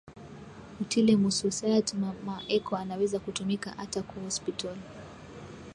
[0.81, 4.77] utile mu societe mama eko anaweza kutumika ata ku hospital